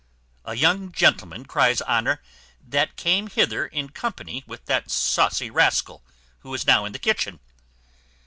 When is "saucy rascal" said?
4.89-6.03